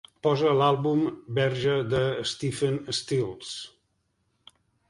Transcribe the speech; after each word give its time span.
Posa 0.27 0.53
l'àlbum 0.59 1.03
Verge 1.39 1.75
de 1.91 2.01
Stephen 2.31 2.81
Stills. 3.01 3.55